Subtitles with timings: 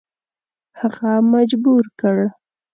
[0.79, 2.17] هغه مجبور کړ.